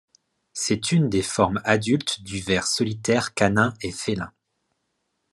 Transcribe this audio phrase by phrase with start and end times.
[0.53, 4.33] C'est une des formes adultes du ver solitaire canin et félin.